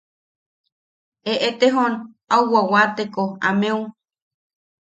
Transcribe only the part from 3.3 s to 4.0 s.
ameu...